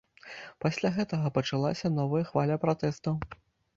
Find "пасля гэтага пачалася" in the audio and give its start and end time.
0.65-1.93